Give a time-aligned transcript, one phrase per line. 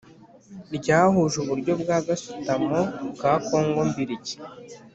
[0.75, 2.79] ryahuje uburyo bwa gasutamo
[3.13, 4.35] bwa Kongo mbirigi